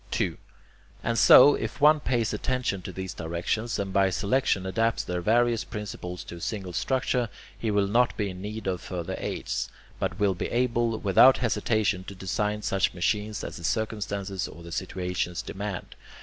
[0.09, 0.35] 2.
[1.03, 5.21] And so, if any one pays attention to these directions, and by selection adapts their
[5.21, 9.69] various principles to a single structure, he will not be in need of further aids,
[9.99, 14.71] but will be able, without hesitation, to design such machines as the circumstances or the
[14.71, 15.95] situations demand.